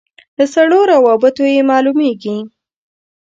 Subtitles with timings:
[0.37, 2.37] له سړو رابطو یې معلومېږي.